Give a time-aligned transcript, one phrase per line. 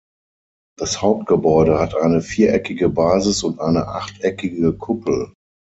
[0.79, 5.31] Das Hauptgebäude hat eine viereckige Basis und eine achteckige Kuppel.